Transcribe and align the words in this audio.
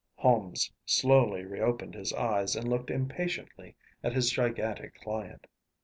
Holmes 0.15 0.73
slowly 0.83 1.45
reopened 1.45 1.93
his 1.93 2.11
eyes 2.13 2.55
and 2.55 2.67
looked 2.67 2.89
impatiently 2.89 3.75
at 4.03 4.13
his 4.13 4.31
gigantic 4.31 4.95
client. 4.99 5.45